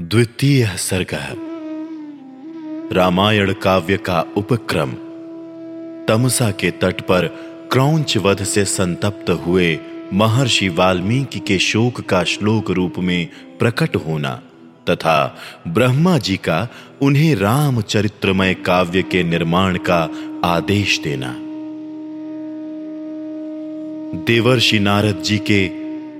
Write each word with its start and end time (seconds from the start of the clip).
द्वितीय 0.00 0.66
सर्ग 0.76 1.06
रामायण 2.92 3.52
काव्य 3.52 3.96
का 3.96 4.20
उपक्रम। 4.36 4.92
तमसा 6.08 6.50
के 6.50 6.70
तट 6.70 7.00
पर 7.00 7.26
क्रौंच 7.72 8.16
वध 8.16 8.44
से 8.44 8.64
संतप्त 8.64 9.30
हुए 9.30 9.78
महर्षि 10.12 10.68
वाल्मीकि 10.68 11.38
के 11.38 11.58
शोक 11.58 12.00
का 12.00 12.24
श्लोक 12.24 12.70
रूप 12.70 12.98
में 12.98 13.28
प्रकट 13.58 13.96
होना 13.96 14.42
तथा 14.90 15.38
ब्रह्मा 15.68 16.18
जी 16.18 16.36
का 16.36 16.68
उन्हें 17.02 17.36
रामचरित्रमय 17.36 18.54
काव्य 18.54 19.02
के 19.02 19.22
निर्माण 19.22 19.78
का 19.90 20.10
आदेश 20.44 21.00
देना। 21.04 21.34
देवर्षि 24.24 24.78
नारद 24.78 25.22
जी 25.22 25.38
के 25.38 25.70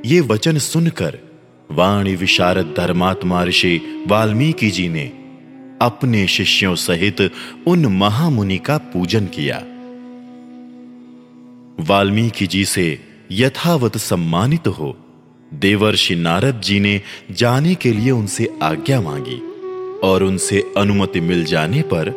ये 0.08 0.20
वचन 0.20 0.58
सुनकर 0.58 1.25
वाणी 1.70 2.16
विशारद 2.16 2.74
धर्मात्मा 2.76 3.44
ऋषि 3.44 4.04
वाल्मीकि 4.08 4.70
जी 4.70 4.88
ने 4.88 5.12
अपने 5.82 6.26
शिष्यों 6.26 6.74
सहित 6.74 7.32
उन 7.66 7.86
महामुनि 7.86 8.58
का 8.58 8.78
पूजन 8.78 9.26
किया। 9.26 9.56
वाल्मीकि 11.80 12.46
जी 12.46 12.64
से 12.64 12.98
यथावत 13.32 13.96
सम्मानित 13.96 14.68
हो। 14.68 14.96
देवर्षि 15.54 16.16
नारद 16.16 16.60
जी 16.60 16.80
ने 16.80 17.00
जाने 17.30 17.74
के 17.74 17.92
लिए 17.92 18.10
उनसे 18.10 18.58
आज्ञा 18.62 19.00
मांगी 19.00 19.40
और 19.98 20.22
उनसे 20.22 20.74
अनुमति 20.76 21.20
मिल 21.20 21.44
जाने 21.44 21.82
पर 21.82 22.10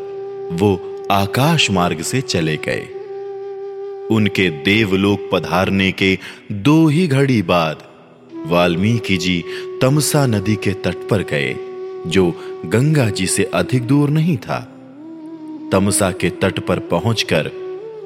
वो 0.52 1.00
आकाश 1.12 1.72
मार्ग 1.72 2.02
से 2.02 2.22
चले 2.22 2.58
गए। 2.58 2.88
उनके 4.12 4.50
देवलोक 4.50 5.30
पधारने 5.34 5.92
के 5.92 6.20
दो 6.52 6.88
ही 6.88 7.08
घड़ी 7.08 7.42
बाद 7.42 7.89
वाल्मीकि 8.46 9.18
जी 9.18 9.44
तमसा 9.82 10.26
नदी 10.26 10.56
के 10.56 10.72
तट 10.72 11.08
पर 11.10 11.24
गए, 11.24 11.56
जो 12.08 12.32
गंगा 12.66 13.10
जी 13.10 13.28
से 13.28 13.44
अधिक 13.44 13.84
दूर 13.84 14.10
नहीं 14.10 14.38
था। 14.38 14.60
तमसा 15.72 16.12
के 16.12 16.30
तट 16.30 16.60
पर 16.60 16.80
पहुंचकर 16.80 17.52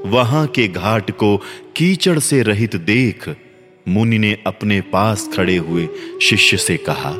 वहाँ 0.06 0.48
के 0.48 0.68
घाट 0.68 1.12
को 1.12 1.38
कीचड़ 1.76 2.20
से 2.20 2.42
रहित 2.42 2.76
देख 2.76 3.36
मुनि 3.88 4.18
ने 4.18 4.38
अपने 4.48 4.82
पास 4.82 5.30
खड़े 5.34 5.58
हुए 5.58 5.88
शिष्य 6.22 6.58
से 6.58 6.78
कहा, 6.78 7.12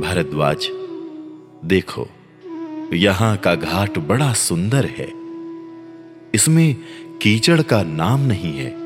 भरद्वाज, 0.00 0.68
देखो, 1.64 2.08
यहाँ 2.92 3.36
का 3.36 3.54
घाट 3.54 3.98
बड़ा 3.98 4.32
सुंदर 4.32 4.84
है। 4.84 5.12
इसमें 6.34 6.76
कीचड़ 7.22 7.62
का 7.62 7.82
नाम 7.82 8.20
नहीं 8.20 8.58
है। 8.58 8.79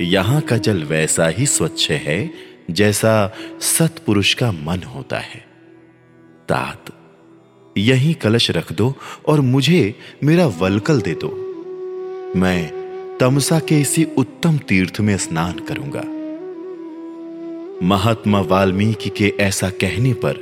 यहाँ 0.00 0.40
का 0.40 0.56
जल 0.56 0.82
वैसा 0.84 1.26
ही 1.28 1.46
स्वच्छ 1.46 1.90
है 1.90 2.30
जैसा 2.70 3.32
सतपुरुष 3.60 4.34
का 4.34 4.52
मन 4.52 4.82
होता 4.82 5.18
है। 5.18 5.40
तात, 6.48 6.84
यहीं 7.78 8.14
कलश 8.14 8.50
रख 8.50 8.72
दो 8.72 8.94
और 9.28 9.40
मुझे 9.40 9.94
मेरा 10.24 10.46
वलकल 10.46 11.00
दे 11.00 11.14
दो। 11.14 11.28
मैं 12.36 12.70
तमसा 13.20 13.58
के 13.58 13.80
इसी 13.80 14.06
उत्तम 14.18 14.58
तीर्थ 14.58 15.00
में 15.00 15.16
स्नान 15.16 15.58
करूँगा। 15.58 16.04
महात्मा 17.86 18.40
वाल्मीकि 18.40 19.10
के 19.10 19.32
ऐसा 19.40 19.70
कहने 19.70 20.12
पर 20.14 20.34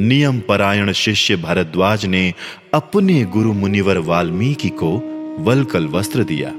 नियम 0.00 0.40
परायण 0.40 0.92
शिष्य 0.92 1.36
भरद्वाज 1.36 2.06
ने 2.06 2.32
अपने 2.74 3.24
गुरु 3.24 3.52
मुनिवर 3.52 3.98
वाल्मीकि 3.98 4.68
को 4.68 4.92
वलकल 5.38 5.86
वस्त्र 5.86 6.24
दिया। 6.24 6.52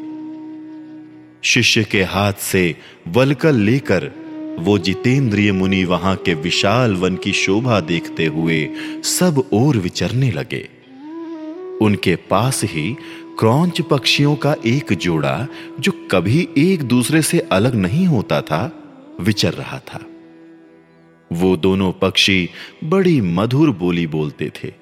शिष्य 1.46 1.84
के 1.84 2.04
हाथ 2.04 2.34
से 2.34 2.76
वलकल 3.08 3.56
लेकर 3.56 4.12
वो 4.60 4.78
जितेंद्रिय 4.78 5.52
मुनि 5.52 5.84
वहाँ 5.84 6.16
के 6.16 6.34
विशाल 6.34 6.96
वन 6.96 7.16
की 7.16 7.34
शोभा 7.34 7.80
देखते 7.80 8.26
हुए 8.26 8.70
सब 9.04 9.50
ओर 9.54 9.78
विचरने 9.78 10.32
लगे। 10.32 10.70
उनके 11.82 12.16
पास 12.16 12.64
ही 12.64 12.96
क्रौंच 13.40 13.81
पक्षियों 13.81 14.36
का 14.36 14.56
एक 14.66 14.94
जोड़ा, 14.94 15.47
जो 15.80 15.92
कभी 16.12 16.47
एक 16.58 16.84
दूसरे 16.84 17.22
से 17.22 17.40
अलग 17.40 17.75
नहीं 17.75 18.08
होता 18.08 18.42
था, 18.42 18.84
विचर 19.22 19.53
रहा 19.53 19.80
था। 19.80 20.00
वो 21.34 21.58
दोनों 21.58 21.92
पक्षी 21.92 22.50
बड़ी 22.84 23.22
मधुर 23.22 23.72
बोली 23.72 24.08
बोलते 24.08 24.52
थे। 24.56 24.74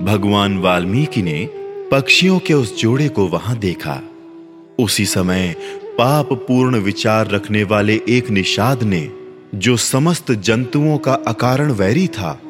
भगवान 0.00 0.58
वाल्मीकि 0.58 1.22
ने 1.22 1.48
पक्षियों 1.92 2.38
के 2.38 2.54
उस 2.54 2.78
जोड़े 2.78 3.08
को 3.08 3.26
वहाँ 3.26 3.58
देखा। 3.58 4.02
उसी 4.78 5.06
समय 5.06 5.56
पाप 5.98 6.32
पूर्ण 6.32 6.76
विचार 6.76 7.30
रखने 7.30 7.62
वाले 7.64 8.00
एक 8.08 8.30
निषाद 8.30 8.82
ने, 8.82 9.10
जो 9.54 9.76
समस्त 9.76 10.32
जंतुओं 10.32 10.98
का 10.98 11.14
अकारण 11.14 11.72
वैरी 11.72 12.06
था, 12.06 12.40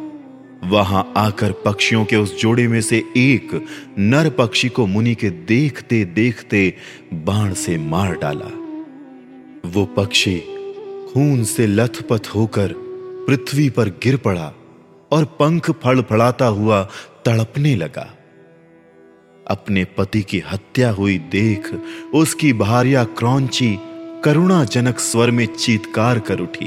वहाँ 0.65 1.13
आकर 1.17 1.53
पक्षियों 1.53 2.05
के 2.05 2.17
उस 2.17 2.41
जोड़े 2.41 2.69
में 2.69 2.81
से 2.81 2.99
एक 3.17 3.67
नर 3.99 4.31
पक्षी 4.31 4.69
को 4.69 4.87
मुनि 4.87 5.15
के 5.15 5.31
देखते 5.31 6.05
देखते 6.05 6.75
बाण 7.15 7.53
से 7.53 7.79
मार 7.79 8.15
डाला। 8.15 8.51
वो 9.69 9.85
पक्षी 9.85 10.39
खून 11.13 11.45
से 11.45 11.67
लथपथ 11.67 12.29
होकर 12.35 12.75
पृथ्वी 13.29 13.71
पर 13.71 13.89
गिर 13.89 14.17
पड़ा 14.17 14.53
और 15.13 15.25
पंख 15.25 15.71
फड़फड़ाता 15.71 16.47
हुआ 16.47 16.83
तड़पने 17.25 17.77
लगा। 17.77 18.18
अपने 19.51 19.85
पति 19.85 20.23
की 20.23 20.39
हत्या 20.39 20.91
हुई 20.91 21.19
देख, 21.19 21.75
उसकी 22.15 22.53
भार्या 22.53 23.05
क्रौंची 23.05 23.79
करुणाजनक 24.25 24.99
स्वर 24.99 25.31
में 25.31 25.47
चीतकार 25.47 26.19
कर 26.19 26.41
उठी। 26.41 26.67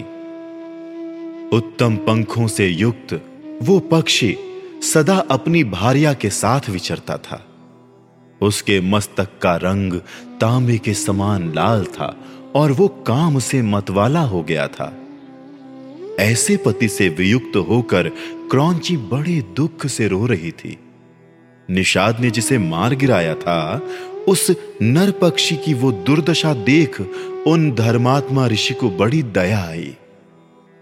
उत्तम 1.57 1.95
पंखों 1.95 2.47
से 2.47 2.67
युक्त, 2.67 3.21
वो 3.63 3.79
पक्षी 3.79 4.37
सदा 4.93 5.17
अपनी 5.17 5.63
भार्या 5.63 6.13
के 6.13 6.29
साथ 6.29 6.69
विचरता 6.69 7.17
था। 7.17 7.47
उसके 8.41 8.81
मस्तक 8.81 9.29
का 9.41 9.55
रंग 9.55 9.93
तांबे 10.41 10.77
के 10.77 10.93
समान 10.93 11.53
लाल 11.53 11.85
था 11.85 12.17
और 12.55 12.71
वो 12.71 12.87
काम 12.87 13.39
से 13.39 13.61
मतवाला 13.61 14.21
हो 14.21 14.43
गया 14.43 14.67
था। 14.67 14.97
ऐसे 16.19 16.57
पति 16.57 16.87
से 16.87 17.09
वियुक्त 17.09 17.57
होकर 17.57 18.09
क्रौंची 18.51 18.97
बड़े 18.97 19.41
दुख 19.41 19.87
से 19.87 20.07
रो 20.07 20.25
रही 20.25 20.51
थी। 20.51 20.77
निषाद 21.71 22.19
ने 22.19 22.31
जिसे 22.31 22.57
मार 22.57 22.95
गिराया 22.95 23.35
था, 23.35 23.81
उस 24.27 24.51
नर 24.81 25.11
पक्षी 25.11 25.55
की 25.55 25.73
वो 25.73 25.91
दुर्दशा 25.91 26.53
देख 26.53 27.01
उन 27.47 27.71
धर्मात्मा 27.71 28.47
ऋषि 28.47 28.73
को 28.73 28.89
बड़ी 28.89 29.23
दया 29.23 29.59
आई। 29.59 29.95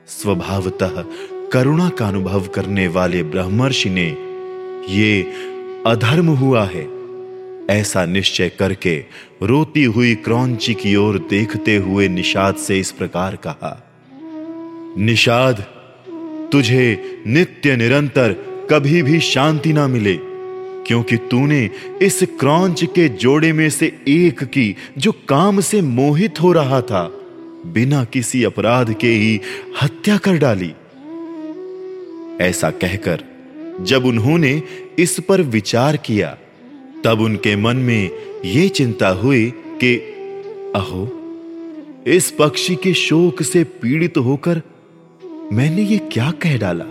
स्वभावतः 0.08 1.04
करुणा 1.52 1.90
का 1.90 2.08
अनुभव 2.08 2.48
करने 2.48 2.88
वाले 2.88 3.24
ब्रह्मर्षि 3.24 3.90
ने, 3.90 4.08
ये 4.90 5.22
अधर्म 5.86 6.28
हुआ 6.28 6.64
है। 6.66 6.88
ऐसा 7.70 8.06
निश्चय 8.06 8.50
करके 8.50 8.96
रोती 9.44 9.84
हुई 9.84 10.16
क्रौंची 10.16 10.74
की 10.74 10.96
ओर 10.96 11.18
देखते 11.30 11.76
हुए 11.78 12.08
निषाद 12.08 12.56
से 12.56 12.80
इस 12.80 12.92
प्रकार 12.92 13.36
कहा, 13.36 13.74
निषाद, 14.98 15.66
तुझे 16.52 17.24
नित्य 17.28 17.76
निरंतर 17.76 18.36
कभी 18.72 19.02
भी 19.04 19.20
शांति 19.20 19.74
ना 19.74 19.88
मिले। 19.88 20.29
क्योंकि 20.90 21.18
तूने 21.18 21.70
इस 22.02 22.24
क्रौंच 22.24 22.84
के 22.84 23.10
जोड़े 23.10 23.54
में 23.54 23.70
से 23.70 23.98
एक 24.08 24.44
की, 24.44 24.76
जो 24.98 25.12
काम 25.12 25.60
से 25.60 25.82
मोहित 25.82 26.42
हो 26.42 26.52
रहा 26.52 26.82
था, 26.82 27.04
बिना 27.66 28.04
किसी 28.04 28.44
अपराध 28.44 28.94
के 28.94 29.08
ही 29.08 29.42
हत्या 29.82 30.18
कर 30.18 30.38
डाली। 30.38 30.74
ऐसा 32.42 32.72
कहकर, 32.72 33.24
जब 33.82 34.06
उन्होंने 34.06 34.64
इस 35.00 35.20
पर 35.20 35.42
विचार 35.42 35.98
किया, 35.98 36.38
तब 37.04 37.22
उनके 37.22 37.56
मन 37.56 37.76
में 37.76 38.10
यह 38.46 38.68
चिंता 38.68 39.10
हुई 39.10 39.54
कि, 39.56 39.96
अहो, 40.76 41.16
इस 42.08 42.32
पक्षी 42.32 42.76
के 42.76 42.94
शोक 42.94 43.44
से 43.44 43.64
पीड़ित 43.64 44.18
होकर 44.18 44.62
मैंने 45.54 45.82
ये 45.82 45.98
क्या 45.98 46.32
कह 46.32 46.58
डाला? 46.58 46.86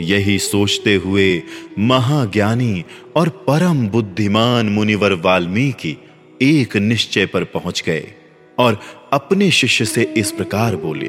यही 0.00 0.38
सोचते 0.38 0.94
हुए 0.94 1.42
महाज्ञानी 1.78 2.84
और 3.16 3.28
परम 3.28 3.88
बुद्धिमान 3.88 4.68
मुनिवर 4.68 5.12
वाल्मीकि 5.12 5.96
एक 6.42 6.76
निश्चय 6.76 7.26
पर 7.26 7.44
पहुँच 7.44 7.82
गए 7.86 8.12
और 8.58 8.80
अपने 9.12 9.50
शिष्य 9.50 9.84
से 9.84 10.02
इस 10.16 10.30
प्रकार 10.30 10.76
बोले, 10.76 11.08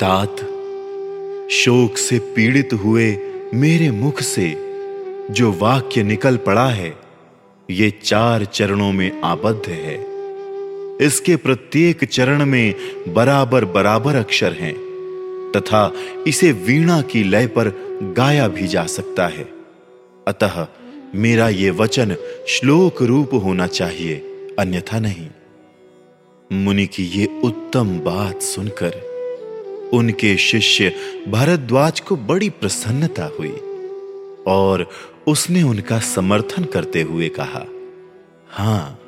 तात, 0.00 0.36
शोक 1.50 1.96
से 1.96 2.18
पीड़ित 2.18 2.68
हुए 2.72 3.18
मेरे 3.54 3.90
मुख 3.90 4.20
से 4.20 4.54
जो 5.30 5.52
वाक्य 5.52 6.02
निकल 6.02 6.36
पड़ा 6.36 6.68
है, 6.68 6.98
ये 7.70 7.90
चार 7.90 8.44
चरणों 8.44 8.92
में 8.92 9.22
आबद्ध 9.22 9.70
है। 9.70 10.10
इसके 11.06 11.36
प्रत्येक 11.36 12.04
चरण 12.04 12.46
में 12.46 12.74
बराबर 13.08 13.64
बराबर 13.64 14.16
अक्षर 14.16 14.52
हैं। 14.52 14.89
तथा 15.56 15.92
इसे 16.26 16.52
वीणा 16.52 17.00
की 17.02 17.22
लय 17.24 17.46
पर 17.46 17.72
गाया 18.16 18.48
भी 18.48 18.66
जा 18.66 18.84
सकता 18.86 19.26
है। 19.26 19.48
अतः 20.28 20.66
मेरा 21.14 21.48
यह 21.48 21.72
वचन 21.72 22.16
श्लोक 22.48 23.02
रूप 23.02 23.34
होना 23.34 23.66
चाहिए, 23.66 24.16
अन्यथा 24.58 24.98
नहीं। 24.98 25.28
मुनि 26.50 26.86
की 26.86 27.04
ये 27.04 27.26
उत्तम 27.44 27.98
बात 27.98 28.42
सुनकर 28.42 28.92
उनके 29.92 30.36
शिष्य 30.36 30.92
भरद्वाज 31.28 32.00
को 32.00 32.16
बड़ी 32.16 32.48
प्रसन्नता 32.50 33.30
हुई 33.38 33.52
और 34.46 34.86
उसने 35.26 35.62
उनका 35.62 35.98
समर्थन 35.98 36.64
करते 36.64 37.02
हुए 37.02 37.28
कहा, 37.28 37.64
हाँ, 38.50 38.98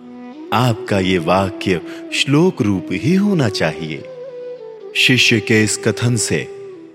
आपका 0.52 0.98
ये 0.98 1.18
वाक्य 1.18 1.80
श्लोक 2.14 2.62
रूप 2.62 2.88
ही 2.92 3.14
होना 3.14 3.48
चाहिए। 3.48 4.02
शिष्य 4.96 5.40
के 5.40 5.62
इस 5.64 5.76
कथन 5.76 6.16
से 6.16 6.46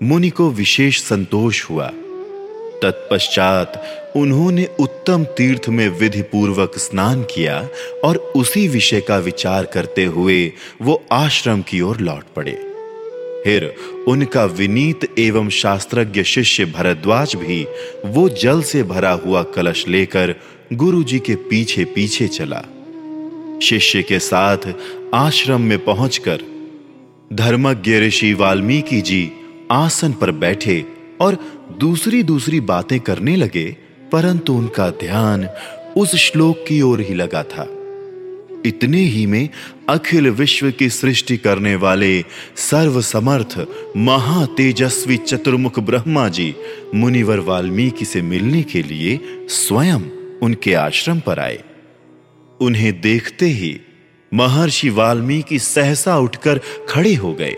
मुनि 0.02 0.30
को 0.30 0.50
विशेष 0.50 1.02
संतोष 1.02 1.64
हुआ। 1.70 1.86
तत्पश्चात 2.82 3.82
उन्होंने 4.16 4.68
उत्तम 4.80 5.24
तीर्थ 5.24 5.68
में 5.68 5.88
विधि 5.88 6.22
पूर्वक 6.22 6.78
स्नान 6.78 7.22
किया 7.22 7.68
और 8.04 8.16
उसी 8.16 8.68
विषय 8.68 9.00
का 9.00 9.18
विचार 9.18 9.64
करते 9.64 10.04
हुए 10.04 10.52
वो 10.82 11.02
आश्रम 11.12 11.62
की 11.62 11.80
ओर 11.80 12.00
लौट 12.00 12.24
पड़े। 12.36 12.52
फिर 13.44 13.74
उनका 14.08 14.44
विनीत 14.44 15.18
एवं 15.18 15.48
शास्त्रज्ञ 15.48 16.22
शिष्य 16.22 16.64
भरद्वाज 16.64 17.34
भी 17.36 17.66
वो 18.06 18.28
जल 18.28 18.62
से 18.62 18.82
भरा 18.82 19.10
हुआ 19.10 19.42
कलश 19.42 19.88
लेकर 19.88 20.34
गुरु 20.72 21.02
जी 21.02 21.18
के 21.18 21.34
पीछे 21.34 21.84
पीछे 21.84 22.28
चला। 22.28 22.62
शिष्य 23.62 24.02
के 24.02 24.18
साथ 24.18 24.72
आश्रम 25.14 25.60
में 25.60 25.84
पहुंचकर 25.84 26.57
धर्मज्ञ 27.32 27.98
ऋषि 28.00 28.32
वाल्मीकि 28.34 29.00
जी 29.00 29.30
आसन 29.70 30.12
पर 30.12 30.30
बैठे 30.30 30.84
और 31.20 31.36
दूसरी 31.78 32.22
दूसरी 32.22 32.60
बातें 32.60 33.00
करने 33.00 33.36
लगे, 33.36 33.64
परंतु 34.12 34.52
उनका 34.52 34.90
ध्यान 34.90 35.48
उस 35.96 36.14
श्लोक 36.16 36.64
की 36.68 36.80
ओर 36.82 37.00
ही 37.00 37.14
लगा 37.14 37.42
था। 37.42 37.66
इतने 38.66 39.00
ही 39.00 39.26
में 39.26 39.48
अखिल 39.88 40.28
विश्व 40.30 40.70
की 40.70 40.88
सृष्टि 40.90 41.36
करने 41.36 41.74
वाले 41.76 42.24
सर्व 42.56 43.00
समर्थ 43.02 43.58
महातेजस्वी 43.96 45.16
चतुर्मुख 45.16 45.78
ब्रह्मा 45.80 46.28
जी 46.28 46.54
मुनिवर 46.94 47.38
वाल्मीकि 47.38 48.04
से 48.04 48.22
मिलने 48.22 48.62
के 48.62 48.82
लिए 48.82 49.18
स्वयं 49.48 50.00
उनके 50.42 50.74
आश्रम 50.74 51.20
पर 51.20 51.38
आए। 51.38 51.62
उन्हें 52.60 53.00
देखते 53.00 53.46
ही 53.46 53.80
महर्षि 54.32 54.90
वाल्मीकि 54.90 55.58
सहसा 55.58 56.18
उठकर 56.18 56.60
खड़े 56.88 57.14
हो 57.14 57.32
गए। 57.34 57.56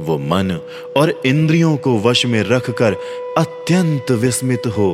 वो 0.00 0.18
मन 0.18 0.50
और 0.96 1.10
इंद्रियों 1.26 1.76
को 1.76 1.98
वश 1.98 2.24
में 2.26 2.42
रखकर 2.42 2.94
अत्यंत 3.38 4.10
विस्मित 4.10 4.66
हो 4.66 4.90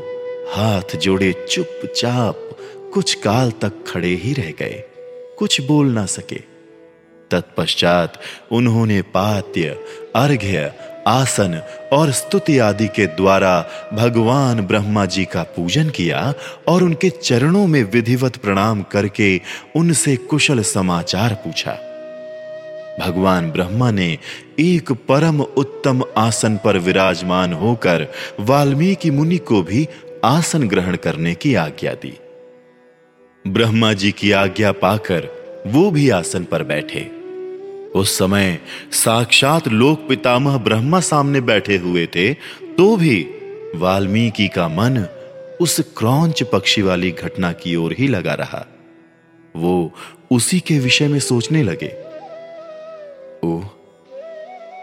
हाथ 0.51 0.97
जोड़े 0.97 1.33
चुपचाप 1.51 2.49
कुछ 2.95 3.15
काल 3.15 3.51
तक 3.51 3.85
खड़े 3.87 4.15
ही 4.15 4.33
रह 4.33 4.51
गए, 4.51 4.83
कुछ 5.39 5.61
बोल 5.61 5.87
ना 5.87 6.07
सके। 6.07 6.41
तत्पश्चात 7.31 8.21
उन्होंने 8.53 9.01
पात्य, 9.03 9.69
अर्घ्य 10.17 10.73
आसन 11.07 11.63
और 11.93 12.11
स्तुति 12.11 12.59
आदि 12.59 12.89
के 12.89 13.07
द्वारा 13.07 13.67
भगवान 13.93 14.61
ब्रह्मा 14.61 15.07
जी 15.07 15.25
का 15.25 15.43
पूजन 15.43 15.89
किया 15.91 16.35
और 16.69 16.83
उनके 16.83 17.11
चरणों 17.11 17.67
में 17.67 17.83
विधिवत 17.85 18.37
प्रणाम 18.37 18.83
करके 18.83 19.41
उनसे 19.77 20.17
कुशल 20.17 20.63
समाचार 20.63 21.35
पूछा। 21.35 21.73
भगवान 23.01 23.51
ब्रह्मा 23.51 23.91
ने 23.91 24.19
एक 24.61 24.93
परम 24.93 25.41
उत्तम 25.41 26.03
आसन 26.17 26.57
पर 26.57 26.79
विराजमान 26.79 27.53
होकर 27.53 28.07
वाल्मीकि 28.41 29.11
मुनि 29.11 29.37
को 29.37 29.63
भी 29.63 29.89
आसन 30.25 30.69
ग्रहण 30.69 30.97
करने 30.97 31.35
की 31.35 31.55
आज्ञा 31.55 31.93
दी। 31.93 32.19
ब्रह्मा 33.47 33.93
जी 33.93 34.13
की 34.13 34.33
आज्ञा 34.33 34.73
पाकर 34.73 35.29
वो 35.67 35.91
भी 35.91 36.11
आसन 36.11 36.45
पर 36.45 36.63
बैठे। 36.63 37.22
उस 37.95 38.19
समय 38.19 38.59
साक्षात 38.93 39.69
लोक 39.69 40.09
पितामह 40.09 40.59
ब्रह्मा 40.59 41.01
सामने 41.01 41.41
बैठे 41.41 41.77
हुए 41.77 42.07
थे 42.07 42.35
तो 42.63 42.97
भी 42.97 43.27
वाल्मीकि 43.75 44.49
का 44.49 44.69
मन 44.69 45.07
उस 45.61 45.81
क्रौंच 45.97 46.43
पक्षी 46.43 46.83
वाली 46.83 47.11
घटना 47.11 47.53
की 47.53 47.77
ओर 47.77 47.95
ही 47.99 48.09
लगा 48.09 48.35
रहा। 48.35 48.67
वो 49.57 49.95
उसी 50.31 50.61
के 50.61 50.79
विषय 50.79 51.09
में 51.09 51.21
सोचने 51.21 51.63
लगे। 51.63 51.93
ओ 53.45 53.61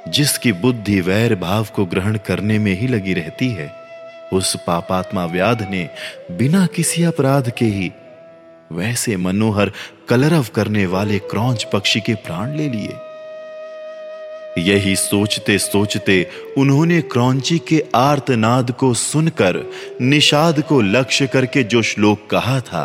जिसकी 0.08 0.52
बुद्धि 0.52 1.02
वैर 1.02 1.36
भाव 1.36 1.68
को 1.76 1.86
ग्रहण 1.86 2.18
करने 2.18 2.60
में 2.60 2.80
ही 2.80 2.88
लगी 2.88 3.14
रहती 3.14 3.48
है, 3.48 3.74
उस 4.34 4.56
पापात्मा 4.68 5.26
व्याध 5.26 5.68
ने 5.72 5.90
बिना 6.32 6.66
किसी 6.66 7.04
अपराध 7.04 7.50
के 7.50 7.66
ही 7.66 7.92
वैसे 8.72 9.18
मनोहर 9.18 9.72
कलरव 10.10 10.46
करने 10.56 10.86
वाले 10.86 11.20
क्रौंच 11.20 11.64
पक्षी 11.64 12.00
के 12.00 12.14
प्राण 12.14 12.56
ले 12.56 12.70
लिए। 12.70 12.94
यही 14.58 14.96
सोचते 14.96 15.58
सोचते 15.58 16.28
उन्होंने 16.58 17.02
क्रौंची 17.02 17.60
के 17.60 17.84
आर्तनाद 17.96 18.72
को 18.72 18.94
सुनकर, 18.94 19.72
निषाद 20.02 20.62
को 20.62 20.82
लक्ष्य 20.82 21.28
करके 21.28 21.64
जो 21.64 21.82
श्लोक 21.82 22.30
कहा 22.30 22.60
था, 22.60 22.84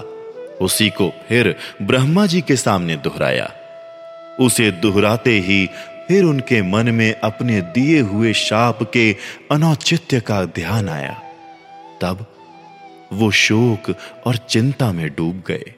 उसी 0.60 0.90
को 0.90 1.12
फिर 1.28 1.56
ब्रह्मा 1.82 2.26
जी 2.26 2.40
के 2.40 2.56
सामने 2.56 2.96
दोहराया। 2.96 3.52
उसे 4.40 4.70
दोहराते 4.70 5.38
ही 5.38 5.70
फिर 6.08 6.24
उनके 6.24 6.62
मन 6.62 6.90
में 6.90 7.20
अपने 7.20 7.60
दिए 7.60 8.00
हुए 8.00 8.32
शाप 8.32 8.82
के 8.82 9.16
अनौचित्य 9.50 10.20
का 10.20 10.44
ध्यान 10.44 10.88
आया। 10.88 11.22
तब 12.02 12.26
वो 13.14 13.30
शोक 13.30 13.94
और 14.26 14.36
चिंता 14.36 14.92
में 14.92 15.08
डूब 15.08 15.42
गए। 15.46 15.74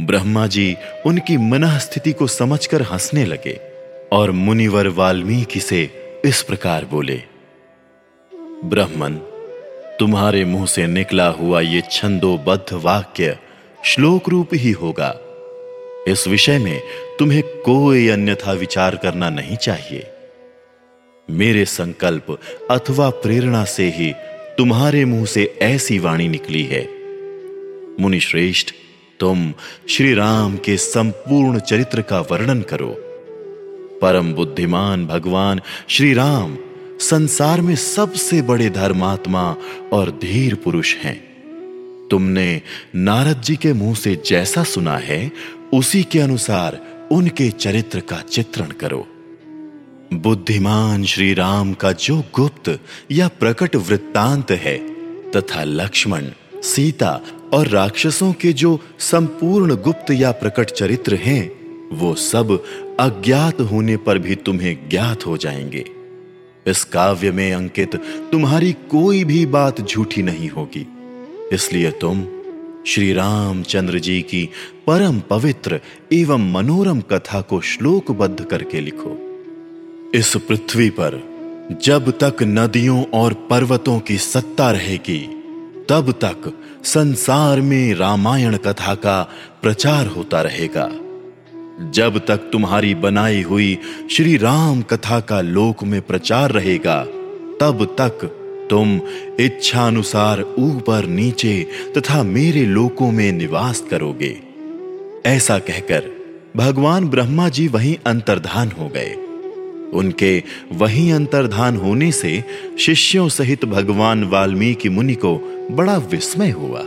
ब्रह्मा 0.00 0.46
जी 0.46 0.76
उनकी 1.06 1.36
मनः 1.36 1.78
स्थिति 1.78 2.12
को 2.12 2.26
समझकर 2.26 2.82
हंसने 2.82 3.24
लगे 3.24 3.58
और 4.12 4.30
मुनिवर 4.30 4.88
वाल्मीकि 4.88 5.60
से 5.60 5.82
इस 6.24 6.42
प्रकार 6.42 6.84
बोले, 6.84 7.22
ब्रह्मन, 8.64 9.14
तुम्हारे 9.98 10.44
मुँह 10.44 10.66
से 10.66 10.86
निकला 10.86 11.28
हुआ 11.28 11.60
ये 11.60 11.82
छंदोबद्ध 11.90 12.72
वाक्य 12.74 13.36
श्लोक 13.84 14.28
रूप 14.28 14.48
ही 14.54 14.70
होगा। 14.72 15.14
इस 16.08 16.26
विषय 16.28 16.58
में 16.58 16.80
तुम्हें 17.18 17.42
कोई 17.62 18.08
अन्यथा 18.08 18.52
विचार 18.52 18.96
करना 18.96 19.30
नहीं 19.30 19.56
चाहिए। 19.56 20.06
मेरे 21.28 21.64
संकल्प 21.64 22.38
अथवा 22.70 23.10
प्रेरणा 23.10 23.64
से 23.64 23.88
ही 23.90 24.12
तुम्हारे 24.60 25.04
मुँह 25.04 25.24
से 25.24 25.58
ऐसी 25.62 25.98
वाणी 25.98 26.28
निकली 26.28 26.62
है। 26.62 26.88
मुनि 28.00 28.20
श्रेष्ठ 28.20 28.70
तुम 29.20 29.54
श्री 29.88 30.14
राम 30.14 30.56
के 30.56 30.76
संपूर्ण 30.76 31.58
चरित्र 31.58 32.02
का 32.02 32.20
वर्णन 32.20 32.62
करो। 32.62 32.96
परम 34.02 34.32
बुद्धिमान 34.32 35.06
भगवान 35.06 35.60
श्री 35.88 36.14
राम 36.14 36.58
संसार 37.00 37.60
में 37.60 37.76
सबसे 37.76 38.42
बड़े 38.42 38.70
धर्मात्मा 38.70 39.56
और 39.92 40.10
धीर 40.10 40.54
पुरुष 40.54 40.96
हैं। 40.96 41.20
तुमने 42.10 42.62
नारद 42.94 43.42
जी 43.42 43.56
के 43.56 43.72
मुँह 43.72 43.94
से 43.94 44.22
जैसा 44.26 44.64
सुना 44.64 44.96
है, 44.96 45.32
उसी 45.74 46.02
के 46.02 46.20
अनुसार 46.20 46.80
उनके 47.12 47.50
चरित्र 47.50 48.00
का 48.00 48.20
चित्रण 48.20 48.66
करो। 48.66 49.08
बुद्धिमान 50.12 51.04
श्री 51.04 51.34
राम 51.34 51.72
का 51.72 51.92
जो 51.92 52.22
गुप्त 52.34 52.78
या 53.10 53.28
प्रकट 53.28 53.76
वृत्तांत 53.76 54.50
है, 54.50 54.78
तथा 55.30 55.64
लक्ष्मण, 55.64 56.24
सीता 56.62 57.20
और 57.52 57.68
राक्षसों 57.68 58.32
के 58.32 58.52
जो 58.52 58.80
संपूर्ण 58.98 59.76
गुप्त 59.76 60.10
या 60.10 60.32
प्रकट 60.32 60.70
चरित्र 60.70 61.14
हैं, 61.14 61.52
वो 61.92 62.14
सब 62.14 62.64
अज्ञात 63.00 63.60
होने 63.60 63.96
पर 63.96 64.18
भी 64.18 64.34
तुम्हें 64.34 64.88
ज्ञात 64.88 65.26
हो 65.26 65.36
जाएँगे। 65.36 65.84
इस 66.66 66.84
काव्य 66.84 67.30
में 67.30 67.52
अंकित 67.52 67.96
तुम्हारी 68.32 68.72
कोई 68.72 69.24
भी 69.24 69.46
बात 69.46 69.80
झूठी 69.80 70.22
नहीं 70.22 70.48
होगी। 70.48 70.86
इसलिए 71.52 71.90
तुम 71.90 72.26
श्री 72.86 73.12
रामचंद्र 73.12 73.98
जी 73.98 74.22
की 74.22 74.48
परम 74.86 75.20
पवित्र 75.20 75.80
एवं 76.12 76.52
मनोरम 76.52 77.00
कथा 77.00 77.40
को 77.40 77.60
श्लोकबद्ध 77.60 78.44
करके 78.44 78.80
लिखो। 78.80 79.29
इस 80.14 80.36
पृथ्वी 80.36 80.90
पर, 80.90 81.22
जब 81.82 82.10
तक 82.10 82.36
नदियों 82.42 83.04
और 83.04 83.34
पर्वतों 83.34 84.00
की 84.00 84.18
सत्ता 84.18 84.70
रहेगी, 84.70 85.18
तब 85.88 86.10
तक 86.24 86.58
संसार 86.84 87.60
में 87.60 87.94
रामायण 87.94 88.56
कथा 88.56 88.94
का 88.94 89.28
प्रचार 89.62 90.06
होता 90.06 90.42
रहेगा। 90.42 90.90
जब 91.90 92.18
तक 92.28 92.36
तुम्हारी 92.36 92.94
बनाई 92.94 93.42
हुई 93.42 93.78
श्री 94.10 94.36
राम 94.36 94.82
कथा 94.82 95.20
का 95.20 95.40
लोक 95.40 95.84
में 95.84 96.02
प्रचार 96.02 96.50
रहेगा, 96.50 97.04
तब 97.60 97.96
तक 98.00 98.36
तुम 98.70 99.00
इच्छा 99.40 99.86
अनुसार 99.86 100.42
ऊपर, 100.58 101.06
नीचे 101.06 101.66
तथा 101.98 102.22
मेरे 102.22 102.64
लोकों 102.66 103.12
में 103.12 103.32
निवास 103.32 103.84
करोगे। 103.90 104.42
ऐसा 105.26 105.58
कहकर 105.58 106.02
भगवान 106.56 107.08
ब्रह्मा 107.08 107.48
जी 107.48 107.68
वहीं 107.68 107.96
अंतर्धान 108.06 108.70
हो 108.70 108.88
गए। 108.88 109.16
उनके 109.94 110.42
वहीं 110.72 111.12
अंतर्धान 111.12 111.76
होने 111.76 112.12
से 112.12 112.44
शिष्यों 112.78 113.28
सहित 113.28 113.64
भगवान 113.64 114.24
वाल्मीकि 114.24 114.88
मुनि 114.88 115.14
को 115.14 115.36
बड़ा 115.70 115.96
विस्मय 115.96 116.50
हुआ। 116.50 116.82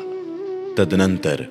तदनंतर 0.77 1.47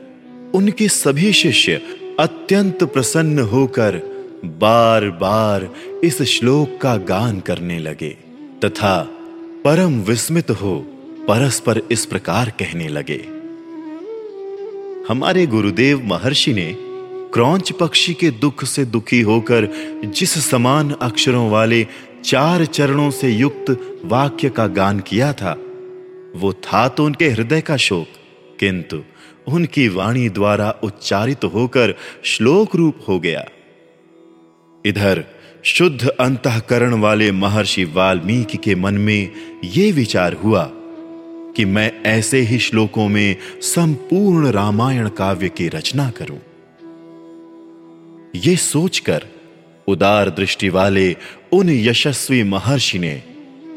उनके 0.55 0.89
सभी 0.89 1.33
शिष्य 1.33 1.81
अत्यंत 2.21 2.85
प्रसन्न 2.85 3.39
होकर 3.39 4.01
बार 4.45 5.09
बार 5.11 5.69
इस 6.05 6.23
श्लोक 6.23 6.79
का 6.83 6.97
गान 6.97 7.41
करने 7.41 7.79
लगे 7.79 8.17
तथा 8.65 9.09
परम 9.65 10.01
विस्मित 10.01 10.51
हो 10.51 10.79
परस्पर 11.29 11.83
इस 11.91 12.07
प्रकार 12.07 12.51
कहने 12.51 12.89
लगे। 12.89 13.25
हमारे 15.09 15.47
गुरुदेव 15.47 16.03
महर्षि 16.05 16.53
ने 16.53 16.77
क्रौंच 17.35 17.71
पक्षी 17.73 18.15
के 18.15 18.31
दुख 18.31 18.65
से 18.65 18.85
दुखी 18.85 19.21
होकर 19.21 19.67
जिस 20.05 20.33
समान 20.51 20.91
अक्षरों 21.03 21.51
वाले 21.51 21.87
चार 22.25 22.65
चरणों 22.65 23.11
से 23.11 23.29
युक्त 23.29 23.71
वाक्य 24.05 24.49
का 24.49 24.67
गान 24.67 25.01
किया 25.01 25.33
था, 25.33 25.53
वो 26.37 26.53
था 26.53 26.89
तो 26.89 27.05
उनके 27.05 27.29
हृदय 27.29 27.61
का 27.61 27.77
शोक, 27.77 28.07
किंतु 28.61 29.03
उनकी 29.49 29.89
वाणी 29.89 30.29
द्वारा 30.29 30.71
उच्चारित 30.83 31.45
होकर 31.45 31.95
श्लोक 32.25 32.77
रूप 32.77 32.99
हो 33.09 33.19
गया। 33.21 33.45
इधर 34.85 35.25
शुद्ध 35.65 36.09
अंतकरण 36.09 37.01
वाले 37.01 37.33
महर्षि 37.33 37.85
वाल्मीकि 37.85 38.59
के 38.59 38.75
मन 38.75 38.95
में 38.95 39.31
यह 39.65 39.93
विचार 39.95 40.35
हुआ 40.35 40.69
कि 41.57 41.65
मैं 41.65 41.91
ऐसे 42.07 42.41
ही 42.41 42.59
श्लोकों 42.59 43.09
में 43.09 43.37
संपूर्ण 43.63 44.51
रामायण 44.51 45.09
काव्य 45.09 45.49
की 45.49 45.69
रचना 45.69 46.11
करूँ। 46.11 46.39
ये 48.37 48.57
सोचकर 48.57 49.25
उदार 49.89 50.31
दृष्टि 50.31 50.69
वाले 50.69 51.17
उन 51.53 51.71
यशस्वी 51.71 52.43
महर्षि 52.43 52.99
ने 52.99 53.23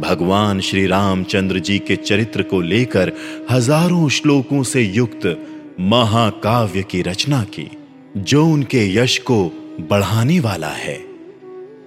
भगवान 0.02 0.60
श्री 0.60 0.86
रामचंद्र 0.88 1.60
जी 1.60 1.80
के 1.80 1.96
चरित्र 1.96 2.44
को 2.44 2.62
लेकर 2.62 3.12
हज़ारों 3.52 4.10
श्लोकों 4.10 4.64
से 4.64 4.82
युक्त 4.82 5.26
महाकाव्य 5.80 6.84
की 6.84 7.02
रचना 7.02 7.44
की, 7.44 7.68
जो 8.18 8.46
उनके 8.46 8.96
यश 8.96 9.18
को 9.18 9.44
बढ़ाने 9.90 10.40
वाला 10.40 10.70
है। 10.70 10.98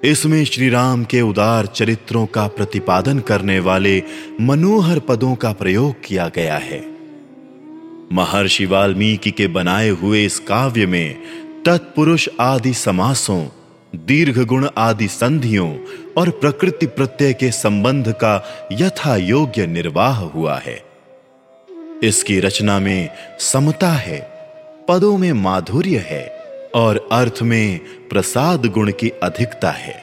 इसमें 0.05 0.45
श्री 0.45 0.69
राम 0.69 1.05
के 1.05 1.21
उदार 1.21 1.67
चरित्रों 1.67 2.27
का 2.27 2.47
प्रतिपादन 2.47 3.19
करने 3.19 3.59
वाले 3.61 4.03
मनोहर 4.41 4.99
पदों 4.99 5.35
का 5.35 5.53
प्रयोग 5.53 5.95
किया 6.05 6.29
गया 6.29 6.57
है। 6.57 6.85
महर्षि 8.13 8.67
वाल्मीकि 8.67 9.31
के 9.31 9.47
बनाए 9.47 9.89
हुए 9.89 10.25
इस 10.25 10.39
काव्य 10.39 10.87
में 10.87 11.17
तत्पुरुष 11.69 12.29
आदि 12.41 12.75
समासों 12.75 13.47
दीर्घ 13.97 14.39
गुण 14.39 14.69
आदि 14.79 15.09
संधियों 15.09 15.79
और 16.17 16.31
प्रकृति 16.31 16.87
प्रत्यय 16.87 17.33
के 17.33 17.51
संबंध 17.51 18.13
का 18.13 18.69
यथा 18.73 19.17
योग्य 19.17 19.67
निर्वाह 19.67 20.17
हुआ 20.17 20.59
है। 20.59 20.83
इसकी 22.03 22.41
रचना 22.41 22.79
में 22.79 23.09
समता 23.41 23.89
है, 23.89 24.21
पदों 24.89 25.19
में 25.19 25.33
माधुर्य 25.33 25.99
है 25.99 26.43
और 26.75 27.09
अर्थ 27.13 27.43
में 27.43 27.81
प्रसाद 28.11 28.67
गुण 28.67 28.93
की 28.93 29.09
अधिकता 29.09 29.71
है। 29.71 30.03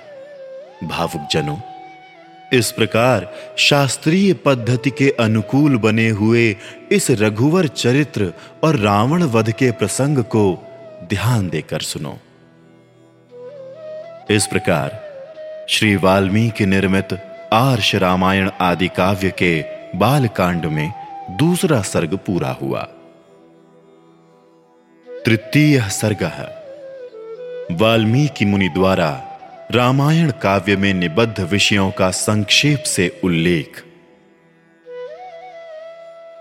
भावुक 0.84 1.28
जनों, 1.32 1.58
इस 2.54 2.72
प्रकार 2.72 3.34
शास्त्रीय 3.58 4.34
पद्धति 4.34 4.90
के 4.90 5.10
अनुकूल 5.10 5.78
बने 5.78 6.10
हुए 6.10 6.58
इस 6.92 7.12
रघुवर 7.12 7.68
चरित्र 7.68 8.34
और 8.64 8.76
रावण 8.76 9.24
वध 9.24 9.52
के 9.52 9.72
प्रसंग 9.72 10.18
को 10.18 10.65
ध्यान 11.10 11.50
देकर 11.50 11.80
सुनो। 11.80 12.18
इस 14.30 14.48
प्रकार 14.48 15.06
श्री 15.70 15.96
वाल्मीकि 15.96 16.66
निर्मित 16.66 17.14
आर्ष 17.54 17.96
रामायण 17.96 18.52
आदि 18.62 18.88
काव्य 18.88 19.30
के 19.30 19.66
बाल 19.96 20.28
कांड 20.28 20.66
में 20.66 20.94
दूसरा 21.30 21.82
सर्ग 21.82 22.18
पूरा 22.18 22.50
हुआ। 22.50 22.82
तृतीय 25.26 25.82
सर्ग 25.82 26.24
है। 26.24 26.66
वाल्मीकि 27.76 28.46
मुनि 28.46 28.70
द्वारा 28.70 29.40
रामायण 29.72 30.32
काव्य 30.32 30.76
में 30.76 30.94
निबद्ध 30.94 31.40
विषयों 31.40 31.92
का 31.92 32.12
संक्षेप 32.12 32.84
से 32.84 33.22
उल्लेख। 33.24 33.86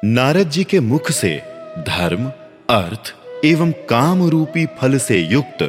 नारद 0.05 0.51
जी 0.51 0.65
के 0.65 0.81
मुख 0.81 1.11
से 1.11 1.43
धर्म, 1.79 2.33
अर्थ 2.71 3.15
एवं 3.45 3.73
काम 3.89 4.23
रूपी 4.29 4.67
फल 4.67 4.99
से 4.99 5.21
युक्त, 5.21 5.63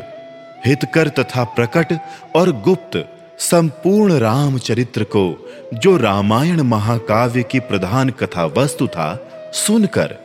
हितकर 0.66 1.08
तथा 1.10 1.44
प्रकट 1.44 1.94
और 2.36 2.52
गुप्त 2.62 3.06
संपूर्ण 3.40 4.14
रामचरित्र 4.14 5.04
को 5.04 5.52
जो 5.74 5.98
रामायण 5.98 6.62
महाकाव्य 6.62 7.44
की 7.44 7.60
प्रधान 7.60 8.10
कथा 8.10 8.46
वस्तु 8.46 8.88
था, 8.88 9.30
सुनकर 9.54 10.16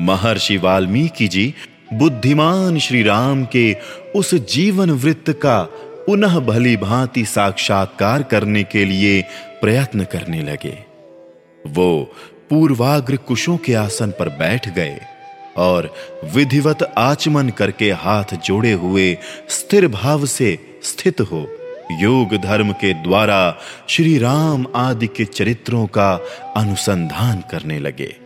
महर्षि 0.00 0.56
वाल्मीकि 0.56 1.28
जी 1.28 1.54
बुद्धिमान 1.94 2.78
श्री 2.78 3.02
राम 3.02 3.44
के 3.44 3.76
उस 4.16 4.34
जीवन 4.34 4.90
वृत्त 4.90 5.30
का 5.30 5.62
पुनः 6.06 6.38
भली 6.38 6.76
भांति 6.76 7.24
साक्षात्कार 7.24 8.22
करने 8.22 8.62
के 8.64 8.84
लिए 8.84 9.22
प्रयत्न 9.60 10.04
करने 10.04 10.42
लगे। 10.42 10.78
वो 11.66 12.14
पूर्वाग्र 12.50 13.16
कुशों 13.16 13.56
के 13.56 13.74
आसन 13.74 14.10
पर 14.10 14.28
बैठ 14.28 14.68
गए। 14.68 15.00
और 15.56 15.94
विधिवत 16.24 16.94
आचमन 16.98 17.48
करके 17.48 17.90
हाथ 17.90 18.34
जोड़े 18.44 18.72
हुए 18.72 19.18
स्थिर 19.48 19.88
भाव 19.88 20.26
से 20.26 20.78
स्थित 20.82 21.20
हो। 21.20 21.46
योग 21.92 22.36
धर्म 22.36 22.72
के 22.72 22.92
द्वारा 22.94 23.56
श्री 23.88 24.18
राम 24.18 24.66
आदि 24.76 25.06
के 25.06 25.24
चरित्रों 25.24 25.86
का 25.86 26.20
अनुसंधान 26.56 27.44
करने 27.50 27.78
लगे। 27.78 28.16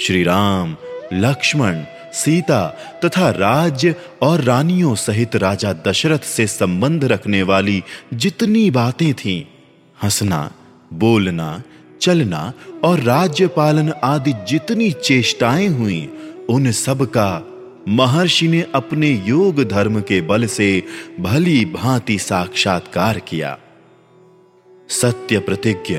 श्री 0.00 0.22
राम, 0.22 0.76
लक्ष्मण, 1.12 1.84
सीता 2.12 2.66
तथा 3.04 3.30
राज्य 3.30 3.94
और 4.22 4.40
रानियों 4.40 4.94
सहित 4.94 5.36
राजा 5.36 5.72
दशरथ 5.72 6.18
से 6.18 6.46
संबंध 6.46 7.04
रखने 7.04 7.42
वाली 7.42 7.82
जितनी 8.14 8.70
बातें 8.70 9.14
थीं, 9.14 9.44
हंसना, 10.02 10.52
बोलना, 10.92 11.62
चलना 12.00 12.52
और 12.84 13.00
राज्य 13.00 13.46
पालन 13.46 13.92
आदि 14.04 14.32
जितनी 14.48 14.90
चेष्टाएँ 14.90 15.68
हुई 15.68 16.13
उन 16.50 16.70
सब 16.72 17.04
का 17.06 17.46
महर्षि 17.88 18.48
ने 18.48 18.66
अपने 18.74 19.10
योग 19.26 19.64
धर्म 19.64 20.00
के 20.00 20.20
बल 20.20 20.46
से 20.46 20.82
भली 21.20 21.64
भांति 21.64 22.18
साक्षात्कार 22.18 23.18
किया 23.18 23.58
सत्य 24.88 25.38
प्रतिज्ञ 25.38 25.98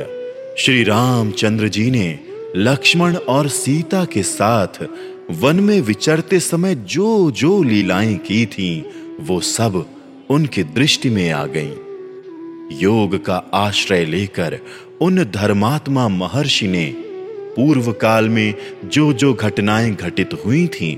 श्री 0.57 0.83
रामचंद्र 0.83 1.67
जी 1.67 1.91
ने 1.91 2.19
लक्ष्मण 2.55 3.15
और 3.15 3.47
सीता 3.47 4.05
के 4.05 4.23
साथ 4.23 4.83
वन 5.31 5.59
में 5.59 5.81
विचरते 5.81 6.39
समय 6.39 6.75
जो 6.75 7.31
जो 7.31 7.63
लीलाएँ 7.63 8.17
की 8.17 8.45
थीं, 8.45 8.83
वो 9.25 9.39
सब 9.39 9.85
उनकी 10.29 10.63
दृष्टि 10.63 11.09
में 11.09 11.29
आ 11.31 11.45
गईं। 11.45 11.73
योग 12.71 13.25
का 13.25 13.35
आश्रय 13.53 14.05
लेकर 14.05 14.59
उन 15.01 15.23
धर्मात्मा 15.23 16.07
महर्षि 16.07 16.67
ने 16.67 17.04
पूर्व 17.55 17.91
काल 17.91 18.29
में 18.29 18.53
जो 18.85 19.13
जो 19.13 19.33
घटनाएँ 19.33 19.91
घटित 19.91 20.29
हुई 20.45 20.67
थीं, 20.67 20.97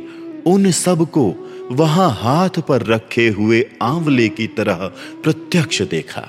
उन 0.54 0.72
सबको 0.72 1.34
वहाँ 1.72 2.10
हाथ 2.20 2.50
पर 2.50 2.86
रखे 2.86 3.28
हुए 3.28 3.66
आंवले 3.82 4.30
की 4.30 4.48
तरह 4.48 4.76
प्रत्यक्ष 5.24 5.82
देखा। 5.82 6.28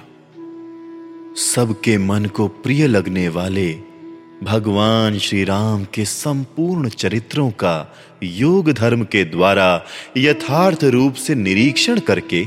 सबके 1.36 1.98
मन 1.98 2.24
को 2.24 2.48
प्रिय 2.48 2.86
लगने 2.86 3.28
वाले 3.28 3.72
भगवान 4.42 5.18
श्री 5.18 5.44
राम 5.44 5.84
के 5.94 6.04
संपूर्ण 6.04 6.88
चरित्रों 6.88 7.50
का 7.50 7.94
योग 8.22 8.72
धर्म 8.72 9.02
के 9.04 9.24
द्वारा 9.24 9.84
यथार्थ 10.16 10.84
रूप 10.84 11.14
से 11.14 11.34
निरीक्षण 11.34 11.98
करके 12.00 12.46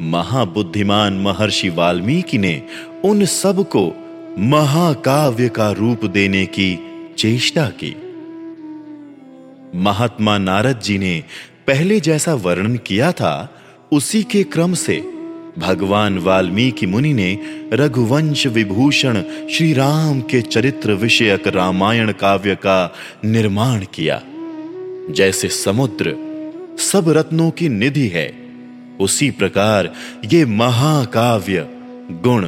महाबुद्धिमान 0.00 1.18
महर्षि 1.18 1.68
वाल्मीकि 1.68 2.38
ने 2.38 2.62
उन 3.04 3.24
सबको 3.24 3.92
महाकाव्य 4.38 5.48
का 5.48 5.70
रूप 5.70 6.04
देने 6.04 6.46
की 6.46 6.91
चेष्टा 7.22 7.72
की। 7.84 7.96
महात्मा 9.78 10.38
नारद 10.38 10.80
जी 10.80 10.98
ने 10.98 11.24
पहले 11.66 12.00
जैसा 12.00 12.34
वर्णन 12.34 12.76
किया 12.76 13.12
था, 13.12 13.54
उसी 13.92 14.22
के 14.22 14.44
क्रम 14.44 14.74
से 14.74 15.12
भगवान 15.58 16.18
वाल्मीकि 16.18 16.86
मुनि 16.86 17.14
ने 17.14 17.38
रघुवंश 17.72 18.46
विभूषण 18.46 19.22
श्री 19.22 19.72
राम 19.72 20.20
के 20.20 20.42
चरित्र 20.42 20.92
विषयक 20.92 21.48
रामायण 21.48 22.12
काव्य 22.12 22.54
का 22.54 22.94
निर्माण 23.24 23.84
किया। 23.94 24.22
जैसे 25.10 25.48
समुद्र 25.48 26.16
सब 26.78 27.04
रत्नों 27.08 27.50
की 27.50 27.68
निधि 27.68 28.08
है, 28.08 28.34
उसी 29.00 29.30
प्रकार 29.30 29.92
ये 30.24 30.44
महाकाव्य 30.44 31.68
गुण, 32.10 32.44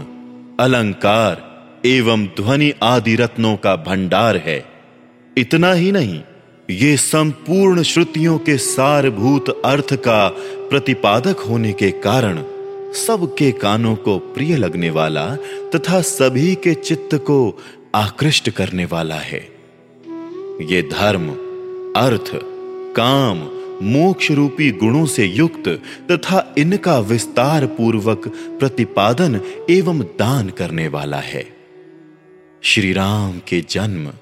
अलंकार 0.61 1.54
एवं 1.87 2.27
ध्वनि 2.27 2.73
आदि 2.83 3.15
रत्नों 3.15 3.57
का 3.57 3.77
भंडार 3.77 4.37
है। 4.37 4.65
इतना 5.39 5.73
ही 5.73 5.93
नहीं, 5.93 6.21
ये 6.71 6.97
संपूर्ण 6.97 7.83
श्रुतियों 7.83 8.39
के 8.39 8.57
सारभूत 8.57 9.63
अर्थ 9.65 9.95
का 9.95 10.29
प्रतिपादक 10.71 11.39
होने 11.39 11.73
के 11.73 11.91
कारण 11.91 12.43
सबके 12.93 13.53
कानों 13.53 13.97
को 13.97 14.19
प्रिय 14.19 14.57
लगने 14.57 14.91
वाला 14.91 15.37
तथा 15.75 16.01
सभी 16.01 16.55
के 16.55 16.75
चित्त 16.75 17.15
को 17.15 17.59
आकृष्ट 17.95 18.51
करने 18.51 18.85
वाला 18.85 19.15
है। 19.15 19.41
ये 20.63 20.83
धर्म, 20.83 21.29
अर्थ, 21.97 22.31
काम 22.97 23.49
मोक्ष 23.83 24.31
रूपी 24.31 24.71
गुणों 24.71 25.07
से 25.07 25.25
युक्त 25.25 25.69
तथा 26.11 26.55
इनका 26.59 26.99
विस्तार 26.99 27.67
पूर्वक 27.67 28.29
प्रतिपादन 28.29 29.41
एवं 29.71 30.01
दान 30.01 30.49
करने 30.49 30.89
वाला 30.89 31.17
है। 31.17 31.54
श्री 32.67 32.93
राम 32.93 33.33
के 33.39 33.65
जन्म, 33.71 34.13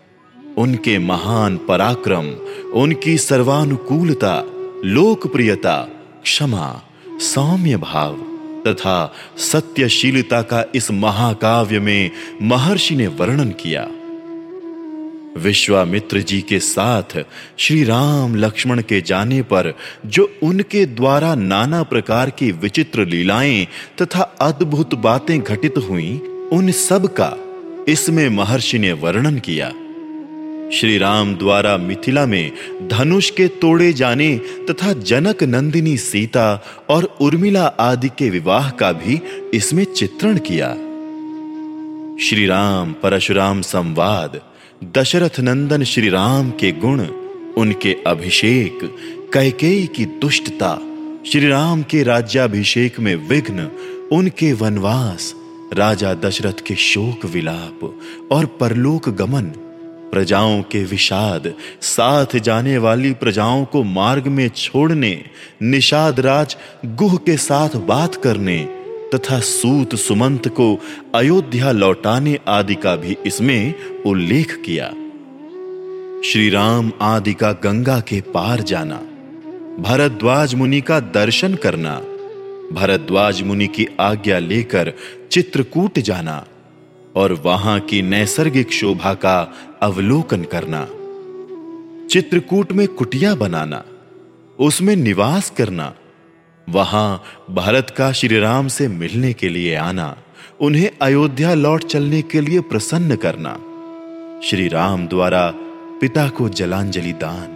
उनके 0.59 0.99
महान 0.99 1.57
पराक्रम, 1.57 2.31
उनकी 2.73 3.19
सर्वानुकूलता, 3.19 4.45
लोकप्रियता, 4.85 5.89
क्षमा, 6.23 6.83
सौम्य 7.21 7.77
भाव 7.77 8.15
तथा 8.67 9.15
सत्यशीलता 9.39 10.43
का 10.43 10.65
इस 10.75 10.91
महाकाव्य 10.91 11.81
में 11.81 12.11
महर्षि 12.43 12.97
ने 12.97 13.07
वर्णन 13.07 13.51
किया। 13.51 13.89
विश्वामित्र 15.41 16.21
जी 16.21 16.41
के 16.41 16.61
साथ 16.61 17.25
श्री 17.59 17.85
राम 17.85 18.35
लक्ष्मण 18.35 18.83
के 18.83 19.01
जाने 19.01 19.43
पर, 19.43 19.75
जो 20.07 20.33
उनके 20.43 20.87
द्वारा 20.87 21.35
नाना 21.35 21.83
प्रकार 21.83 22.31
की 22.31 22.53
विचित्र 22.53 23.07
लीलाएँ 23.07 23.67
तथा 24.03 24.23
अद्भुत 24.23 24.95
बातें 24.95 25.41
घटित 25.41 25.75
हुई, 25.79 26.19
उन 26.53 26.71
सब 26.71 27.07
का 27.07 27.37
इसमें 27.89 28.29
महर्षि 28.29 28.79
ने 28.79 28.93
वर्णन 28.93 29.39
किया। 29.39 29.73
श्री 30.71 30.99
राम 30.99 31.35
द्वारा 31.35 31.77
मिथिला 31.77 32.27
में 32.27 32.53
धनुष 32.89 33.31
के 33.31 33.49
तोड़े 33.49 33.93
जाने 33.93 34.41
तथा 34.71 34.93
जनक 34.93 35.43
नंदिनी 35.43 35.97
सीता 35.97 36.65
और 36.91 37.17
उर्मिला 37.21 37.67
आदि 37.67 38.09
के 38.09 38.31
विवाह 38.31 38.71
का 38.71 38.93
भी 38.93 39.21
इसमें 39.55 39.85
चित्रण 39.85 40.39
किया। 40.39 40.69
श्री 42.25 42.47
राम 42.47 42.93
परशुराम 42.93 43.63
संवाद, 43.63 44.41
दशरथ 44.97 45.41
नंदन 45.41 45.85
श्री 45.85 46.09
राम 46.09 46.51
के 46.51 46.73
गुण, 46.73 47.01
उनके 47.57 47.97
अभिषेक, 48.07 48.79
कैकेयी 49.33 49.87
की 49.87 50.05
दुष्टता 50.05 50.75
श्री 51.27 51.49
राम 51.49 51.83
के 51.83 52.03
राज्याभिषेक 52.03 53.01
में 53.01 53.15
विघ्न, 53.29 53.69
उनके 54.13 54.53
वनवास 54.53 55.35
राजा 55.73 56.13
दशरथ 56.15 56.61
के 56.67 56.75
शोक 56.75 57.25
विलाप 57.25 57.85
और 58.33 58.47
परलोक 58.61 59.09
गमन। 59.09 59.45
प्रजाओं 60.13 60.63
के 60.63 60.83
विषाद, 60.85 61.53
साथ 61.81 62.37
जाने 62.37 62.77
वाली 62.79 63.13
प्रजाओं 63.15 63.65
को 63.65 63.83
मार्ग 63.83 64.27
में 64.27 64.49
छोड़ने, 64.49 65.25
निषाद 65.63 66.21
राज 66.21 66.57
गुह 66.85 67.17
के 67.17 67.37
साथ 67.37 67.77
बात 67.87 68.15
करने, 68.15 68.59
तथा 69.15 69.39
सूत 69.41 69.95
सुमंत 69.95 70.49
को 70.49 70.79
अयोध्या 71.15 71.73
लौटाने 71.73 72.39
आदि 72.49 72.75
का 72.75 72.95
भी 72.97 73.17
इसमें 73.27 73.75
उल्लेख 74.03 74.55
किया। 74.67 74.89
श्री 76.25 76.49
राम 76.51 76.93
आदि 77.03 77.35
का 77.35 77.53
गंगा 77.63 77.99
के 78.01 78.21
पार 78.35 78.61
जाना, 78.63 79.01
भरद्वाज 79.81 80.55
मुनि 80.55 80.81
का 80.81 81.01
दर्शन 81.01 81.55
करना, 81.55 82.01
भरद्वाज 82.73 83.43
मुनि 83.43 83.67
की 83.67 83.87
आज्ञा 84.01 84.39
लेकर 84.39 84.93
चित्रकूट 85.33 85.99
जाना 85.99 86.47
और 87.17 87.33
वहाँ 87.33 87.81
की 87.81 88.03
नैसर्गिक 88.03 88.73
शोभा 88.73 89.15
का 89.15 89.55
अवलोकन 89.83 90.43
करना। 90.45 90.87
चित्रकूट 92.07 92.73
में 92.73 92.89
कुटिया 92.89 93.35
बनाना, 93.35 93.85
उसमें 94.61 94.97
निवास 94.97 95.51
करना, 95.51 95.95
वहाँ 96.69 97.23
भारत 97.51 97.95
का 97.97 98.13
श्री 98.13 98.39
राम 98.39 98.69
से 98.69 98.89
मिलने 98.89 99.33
के 99.33 99.49
लिए 99.49 99.75
आना, 99.75 100.17
उन्हें 100.61 100.91
अयोध्या 101.03 101.55
लौट 101.55 101.85
चलने 101.85 102.23
के 102.23 102.41
लिए 102.41 102.61
प्रसन्न 102.61 103.17
करना। 103.17 103.55
श्री 104.45 104.69
राम 104.69 105.07
द्वारा 105.07 105.51
पिता 106.01 106.29
को 106.29 106.49
जलांजलि 106.49 107.13
दान। 107.13 107.52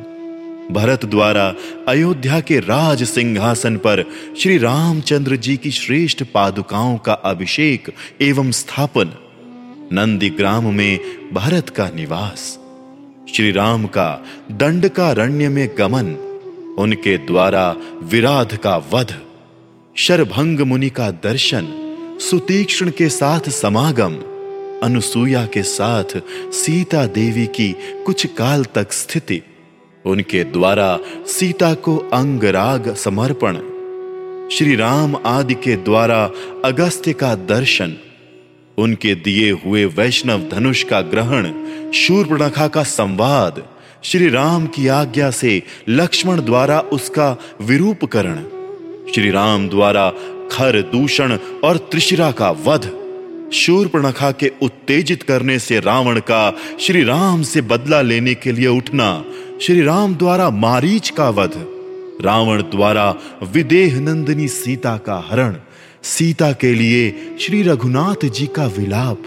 भरत 0.70 1.04
द्वारा 1.04 1.54
अयोध्या 1.88 2.40
के 2.40 2.58
राज 2.60 3.02
सिंहासन 3.04 3.76
पर 3.76 4.04
श्री 4.40 4.58
रामचंद्र 4.58 5.36
जी 5.36 5.56
की 5.56 5.70
श्रेष्ठ 5.70 6.22
पादुकाओं 6.22 6.98
का 6.98 7.12
अभिषेक 7.12 7.92
एवं 8.20 8.50
स्थापन, 8.50 9.12
नंदी 9.92 10.30
ग्राम 10.30 10.74
में 10.74 10.98
भरत 11.32 11.68
का 11.68 11.88
निवास, 11.88 12.58
श्री 13.34 13.50
राम 13.50 13.86
का 13.86 14.24
दंड 14.52 14.88
का 14.88 15.12
रण्य 15.12 15.48
में 15.48 15.68
गमन, 15.78 16.14
उनके 16.78 17.16
द्वारा 17.18 17.76
विराध 18.02 18.56
का 18.56 18.76
वध, 18.76 19.14
शरभंग 19.96 20.60
मुनि 20.60 20.90
का 20.90 21.10
दर्शन, 21.10 21.68
सुतीक्ष्ण 22.20 22.90
के 22.90 23.08
साथ 23.08 23.40
समागम, 23.40 24.16
अनुसूया 24.82 25.46
के 25.46 25.62
साथ 25.62 26.20
सीता 26.52 27.06
देवी 27.06 27.46
की 27.46 27.74
कुछ 28.06 28.26
काल 28.26 28.64
तक 28.64 28.92
स्थिति 28.92 29.42
उनके 30.06 30.44
द्वारा 30.44 30.98
सीता 31.26 31.74
को 31.74 31.96
अंगराग 31.96 32.94
समर्पण 32.94 33.56
श्री 34.52 34.76
राम 34.76 35.16
आदि 35.26 35.54
के 35.54 35.76
द्वारा 35.76 36.30
अगस्त्य 36.64 37.12
का 37.12 37.34
दर्शन, 37.34 37.96
उनके 38.78 39.14
दिए 39.14 39.50
हुए 39.50 39.84
वैष्णव 39.84 40.48
धनुष 40.48 40.82
का 40.82 41.00
ग्रहण, 41.00 41.52
शूर्पणखा 41.92 42.68
का 42.68 42.82
संवाद 42.82 43.62
श्री 44.04 44.28
राम 44.28 44.66
की 44.66 44.88
आज्ञा 44.88 45.30
से 45.30 45.62
लक्ष्मण 45.88 46.40
द्वारा 46.40 46.80
उसका 46.80 47.36
विरूपकरण 47.60 48.42
श्री 49.12 49.30
राम 49.30 49.68
द्वारा 49.68 50.10
खर 50.52 50.80
दूषण 50.82 51.38
और 51.64 51.76
त्रिशिरा 51.76 52.30
का 52.30 52.50
वध 52.50 52.90
शूर्पणखा 53.52 54.30
के 54.30 54.50
उत्तेजित 54.62 55.22
करने 55.22 55.58
से 55.58 55.80
रावण 55.80 56.20
का 56.20 56.50
श्री 56.80 57.02
राम 57.04 57.42
से 57.42 57.60
बदला 57.60 58.00
लेने 58.02 58.34
के 58.34 58.52
लिए 58.52 58.66
उठना 58.66 59.24
श्री 59.62 59.82
राम 59.82 60.14
द्वारा 60.14 60.50
मारीच 60.50 61.10
का 61.10 61.28
वध। 61.30 61.52
रावण 62.22 62.62
द्वारा 62.62 63.14
विदेह 63.52 64.00
नंदिनी 64.00 64.48
सीता 64.48 64.96
का 64.96 65.26
हरण, 65.30 65.56
सीता 66.02 66.52
के 66.52 66.74
लिए 66.74 67.36
श्री 67.40 67.62
रघुनाथ 67.62 68.24
जी 68.28 68.46
का 68.46 68.66
विलाप। 68.66 69.22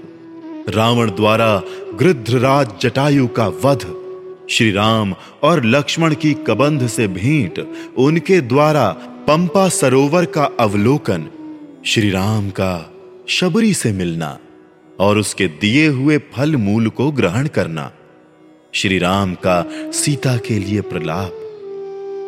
रावण 0.70 1.10
द्वारा 1.10 1.62
गृध्रराज 2.00 2.70
जटायु 2.82 3.28
का 3.28 3.48
वध 3.48 3.86
श्री 4.50 4.72
राम 4.72 5.14
और 5.44 5.66
लक्ष्मण 5.66 6.14
की 6.14 6.34
कबंध 6.48 6.88
से 6.88 7.08
भेंट, 7.08 7.60
उनके 7.98 8.42
द्वारा 8.42 8.90
पंपा 9.28 9.68
सरोवर 9.70 10.26
का 10.26 10.44
अवलोकन 10.60 11.28
श्री 11.86 12.10
राम 12.10 12.50
का 12.50 12.96
शबरी 13.30 13.74
से 13.74 13.92
मिलना 13.92 14.38
और 15.00 15.18
उसके 15.18 15.48
दिए 15.62 15.88
हुए 15.88 16.18
फल 16.34 16.56
मूल 16.56 16.88
को 16.90 17.12
ग्रहण 17.12 17.48
करना। 17.48 17.92
श्री 18.74 18.98
राम 19.00 19.34
का 19.36 19.64
सीता 19.94 20.36
के 20.38 20.58
लिए 20.60 20.82
प्रलाप, 20.82 21.32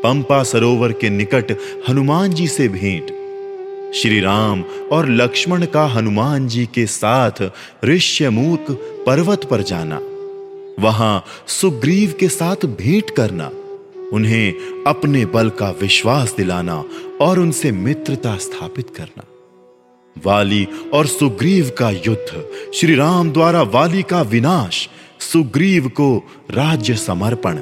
पंपा 0.04 0.42
सरोवर 0.44 0.92
के 0.92 1.10
निकट 1.10 1.56
हनुमान 1.90 2.34
जी 2.34 2.48
से 2.48 2.68
भेंट, 2.68 3.12
श्री 3.96 4.20
राम 4.20 4.64
और 4.92 5.10
लक्ष्मण 5.10 5.66
का 5.66 5.86
हनुमान 5.88 6.48
जी 6.48 6.66
के 6.66 6.86
साथ 6.86 7.44
ऋष्यमूक 7.86 8.72
पर्वत 9.08 9.46
पर 9.46 9.62
जाना, 9.64 10.00
वहाँ 10.80 11.24
सुग्रीव 11.48 12.14
के 12.20 12.30
साथ 12.30 12.66
भेंट 12.78 13.10
करना, 13.10 13.52
उन्हें 14.14 14.84
अपने 14.88 15.26
बल 15.26 15.50
का 15.50 15.70
विश्वास 15.82 16.36
दिलाना 16.38 16.84
और 17.22 17.40
उनसे 17.40 17.72
मित्रता 17.72 18.38
स्थापित 18.38 18.90
करना। 18.90 19.24
वाली 20.18 20.68
और 20.94 21.06
सुग्रीव 21.08 21.72
का 21.78 21.90
युद्ध। 21.90 22.44
श्री 22.74 22.96
राम 22.96 23.32
द्वारा 23.32 23.62
वाली 23.62 24.04
का 24.04 24.22
विनाश, 24.22 24.90
सुग्रीव 25.20 25.88
को 25.88 26.18
राज्य 26.52 26.96
समर्पण, 26.96 27.58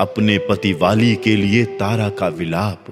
अपने 0.00 0.38
पति 0.38 0.72
वाली 0.72 1.14
के 1.14 1.36
लिए 1.36 1.64
तारा 1.64 2.08
का 2.08 2.28
विलाप। 2.28 2.84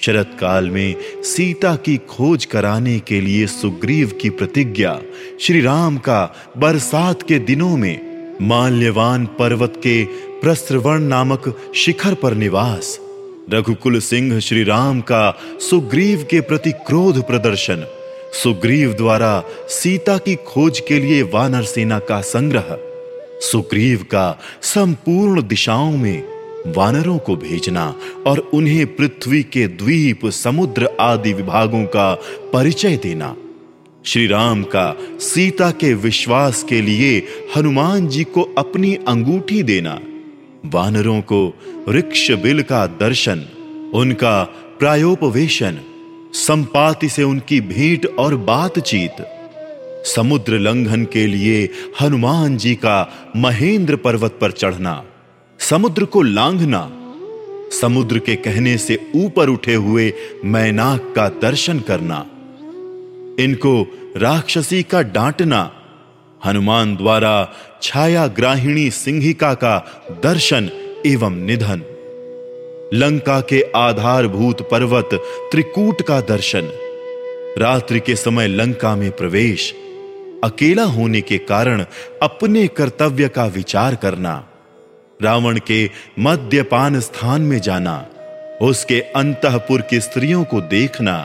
शरत 0.00 0.36
काल 0.40 0.70
में 0.70 0.94
सीता 1.22 1.76
की 1.76 1.96
खोज 1.96 2.44
कराने 2.44 2.98
के 2.98 3.20
लिए 3.20 3.46
सुग्रीव 3.46 4.18
की 4.20 4.30
प्रतिज्ञा 4.30 4.98
श्री 5.40 5.60
राम 5.60 5.96
का 5.96 6.36
बरसात 6.56 7.22
के 7.22 7.38
दिनों 7.38 7.76
में 7.76 8.00
माल्यवान 8.42 9.26
पर्वत 9.26 9.74
के 9.76 10.04
प्रस्त्रवर्ण 10.40 11.02
नामक 11.02 11.72
शिखर 11.74 12.14
पर 12.14 12.34
निवास। 12.34 12.98
रघुकुल 13.52 13.98
सिंह 14.00 14.38
श्री 14.40 14.64
राम 14.64 15.00
का 15.00 15.38
सुग्रीव 15.70 16.26
के 16.30 16.40
प्रति 16.40 16.70
क्रोध 16.70 17.26
प्रदर्शन 17.26 17.86
सुग्रीव 18.32 18.92
द्वारा 18.92 19.44
सीता 19.68 20.16
की 20.18 20.34
खोज 20.34 20.80
के 20.80 20.98
लिए 20.98 21.22
वानर 21.22 21.62
सेना 21.62 21.98
का 21.98 22.20
संग्रह, 22.20 22.76
सुग्रीव 23.40 24.02
का 24.02 24.38
संपूर्ण 24.62 25.42
दिशाओं 25.42 25.96
में 25.96 26.22
वानरों 26.66 27.18
को 27.18 27.36
भेजना 27.36 27.94
और 28.26 28.38
उन्हें 28.38 28.86
पृथ्वी 28.96 29.42
के 29.42 29.66
द्वीप, 29.68 30.26
समुद्र 30.26 30.88
आदि 31.00 31.32
विभागों 31.32 31.84
का 31.84 32.14
परिचय 32.52 32.96
देना। 32.96 33.34
श्री 34.06 34.26
राम 34.26 34.62
का 34.62 34.96
सीता 35.20 35.70
के 35.70 35.94
विश्वास 35.94 36.62
के 36.62 36.80
लिए 36.80 37.18
हनुमान 37.56 38.08
जी 38.08 38.24
को 38.24 38.42
अपनी 38.58 38.94
अंगूठी 39.08 39.62
देना, 39.62 39.98
वानरों 40.66 41.20
को 41.20 41.46
वृक्ष 41.88 42.30
बिल 42.30 42.62
का 42.62 42.86
दर्शन, 42.86 43.46
उनका 43.94 44.42
प्रायोपवेशन 44.78 45.80
संपाति 46.34 47.08
से 47.08 47.22
उनकी 47.22 47.60
भेंट 47.60 48.06
और 48.18 48.34
बातचीत। 48.36 49.16
समुद्र 50.06 50.58
लंघन 50.58 51.04
के 51.04 51.26
लिए 51.26 51.68
हनुमान 52.00 52.56
जी 52.56 52.74
का 52.74 52.96
महेंद्र 53.36 53.96
पर्वत 53.96 54.38
पर 54.40 54.50
चढ़ना, 54.52 55.02
समुद्र 55.60 56.04
को 56.04 56.22
लांघना, 56.22 56.80
समुद्र 57.80 58.18
के 58.18 58.36
कहने 58.36 58.76
से 58.78 58.98
ऊपर 59.16 59.48
उठे 59.48 59.74
हुए 59.74 60.12
मैनाक 60.44 61.12
का 61.16 61.28
दर्शन 61.42 61.80
करना, 61.80 62.24
इनको 63.40 63.82
राक्षसी 64.16 64.82
का 64.82 65.02
डांटना, 65.02 65.70
हनुमान 66.46 66.96
द्वारा 66.96 67.52
छाया 67.82 68.26
ग्राहिणी 68.26 68.90
सिंहिका 68.90 69.54
का 69.54 69.78
दर्शन 70.22 70.70
एवं 71.06 71.36
निधन। 71.46 71.82
लंका 72.94 73.40
के 73.40 73.60
आधारभूत 73.76 74.68
पर्वत 74.70 75.08
त्रिकूट 75.52 76.02
का 76.02 76.20
दर्शन। 76.20 76.68
रात्रि 77.58 78.00
के 78.00 78.16
समय 78.16 78.46
लंका 78.46 78.96
में 78.96 79.10
प्रवेश, 79.10 79.72
अकेला 80.44 80.82
होने 80.82 81.20
के 81.20 81.38
कारण 81.38 81.84
अपने 82.22 82.66
कर्तव्य 82.68 83.28
का 83.28 83.46
विचार 83.46 83.94
करना, 83.94 84.48
रावण 85.22 85.60
के 85.66 85.90
मद्यपान 86.18 87.00
स्थान 87.00 87.42
में 87.42 87.58
जाना, 87.60 88.06
उसके 88.62 89.00
अंतपुर 89.00 89.80
की 89.80 90.00
स्त्रियों 90.00 90.44
को 90.44 90.60
देखना, 90.60 91.16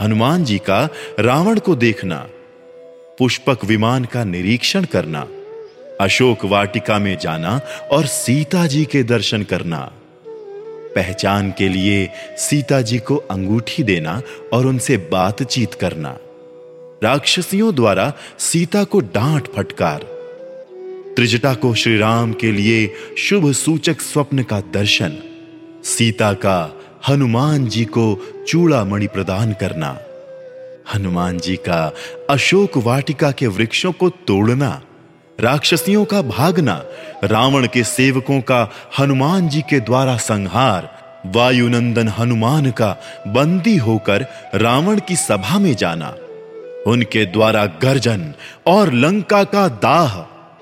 हनुमान 0.00 0.44
जी 0.44 0.58
का, 0.58 0.88
रावण 1.20 1.58
को 1.58 1.74
देखना, 1.76 2.26
पुष्पक 3.18 3.64
विमान 3.64 4.04
का 4.04 4.24
निरीक्षण 4.24 4.84
करना, 4.84 5.26
अशोक 6.00 6.44
वाटिका 6.44 6.98
में 6.98 7.16
जाना 7.18 7.60
और 7.92 8.06
सीता 8.06 8.66
जी 8.66 8.84
के 8.84 9.02
दर्शन 9.02 9.42
करना। 9.42 9.92
पहचान 10.96 11.54
के 11.58 11.68
लिए 11.68 12.10
सीता 12.38 12.80
जी 12.80 12.98
को 12.98 13.16
अंगूठी 13.16 13.82
देना 13.82 14.22
और 14.52 14.66
उनसे 14.66 14.96
बातचीत 14.96 15.74
करना। 15.74 16.18
राक्षसियों 17.02 17.74
द्वारा 17.74 18.12
सीता 18.38 18.84
को 18.84 19.00
डांट 19.00 19.48
फटकार। 19.56 19.98
त्रिजटा 21.16 21.54
को 21.54 21.74
श्री 21.74 21.98
राम 21.98 22.32
के 22.32 22.52
लिए 22.52 22.92
शुभ 23.18 23.52
सूचक 23.52 24.00
स्वप्न 24.00 24.42
का 24.42 24.60
दर्शन। 24.60 25.18
सीता 25.84 26.32
का 26.32 26.80
हनुमान 27.08 27.66
जी 27.66 27.84
को 27.84 28.06
चूड़ा 28.48 28.84
मणि 28.84 29.06
प्रदान 29.06 29.52
करना। 29.52 29.98
हनुमान 30.94 31.38
जी 31.38 31.56
का 31.56 31.94
अशोक 32.30 32.76
वाटिका 32.76 33.30
के 33.30 33.46
वृक्षों 33.46 33.92
को 33.92 34.08
तोड़ना। 34.08 34.82
राक्षसियों 35.40 36.04
का 36.04 36.22
भागना, 36.22 36.84
रावण 37.24 37.66
के 37.66 37.84
सेवकों 37.84 38.40
का 38.40 38.70
हनुमान 38.98 39.48
जी 39.48 39.60
के 39.60 39.80
द्वारा 39.80 40.16
संहार, 40.16 40.98
वायुनंदन 41.26 42.08
हनुमान 42.08 42.70
का 42.70 42.96
बंदी 43.26 43.76
होकर 43.76 44.26
रावण 44.54 45.00
की 45.08 45.16
सभा 45.16 45.58
में 45.58 45.76
जाना। 45.76 46.14
उनके 46.86 47.24
द्वारा 47.24 47.66
गर्जन 47.66 48.34
और 48.66 48.92
लंका 48.92 49.44
का 49.44 49.68
दाह। 49.68 50.20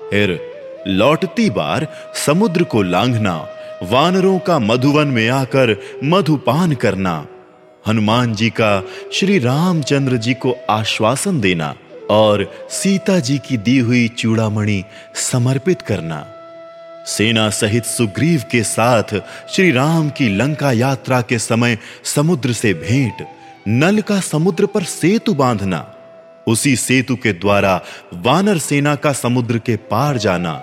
फिर 0.09 0.39
लौटती 0.87 1.49
बार 1.49 1.87
समुद्र 2.25 2.63
को 2.63 2.81
लांघना, 2.81 3.47
वानरों 3.83 4.39
का 4.39 4.59
मधुवन 4.59 5.07
में 5.07 5.29
आकर 5.29 5.81
मधुपान 6.03 6.73
करना। 6.73 7.25
हनुमान 7.87 8.33
जी 8.33 8.49
का 8.49 8.83
श्री 9.13 9.39
रामचंद्र 9.39 10.17
जी 10.17 10.33
को 10.33 10.55
आश्वासन 10.69 11.41
देना। 11.41 11.75
और 12.09 12.45
सीता 12.69 13.19
जी 13.19 13.37
की 13.37 13.57
दी 13.57 13.77
हुई 13.79 14.07
चूड़ामणि 14.07 14.83
समर्पित 15.15 15.81
करना। 15.81 16.25
सेना 17.07 17.49
सहित 17.49 17.85
सुग्रीव 17.85 18.43
के 18.51 18.63
साथ 18.63 19.15
श्री 19.49 19.71
राम 19.71 20.09
की 20.09 20.27
लंका 20.29 20.71
यात्रा 20.71 21.21
के 21.21 21.39
समय 21.39 21.77
समुद्र 22.03 22.53
से 22.53 22.73
भेंट, 22.73 23.25
नल 23.67 24.01
का 24.01 24.19
समुद्र 24.19 24.65
पर 24.65 24.83
सेतु 24.83 25.33
बांधना, 25.33 25.85
उसी 26.47 26.75
सेतु 26.75 27.15
के 27.15 27.33
द्वारा 27.33 27.81
वानर 28.13 28.57
सेना 28.57 28.95
का 28.95 29.13
समुद्र 29.13 29.57
के 29.57 29.75
पार 29.75 30.17
जाना, 30.17 30.61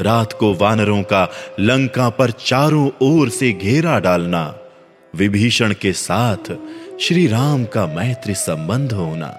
रात 0.00 0.32
को 0.32 0.54
वानरों 0.54 1.02
का 1.02 1.28
लंका 1.60 2.08
पर 2.08 2.30
चारों 2.30 2.88
ओर 3.02 3.28
से 3.28 3.52
घेरा 3.52 3.98
डालना, 3.98 4.54
विभीषण 5.14 5.72
के 5.72 5.92
साथ 5.92 6.52
श्री 7.00 7.26
राम 7.26 7.64
का 7.64 7.86
मैत्री 7.86 8.34
संबंध 8.34 8.92
होना। 8.92 9.38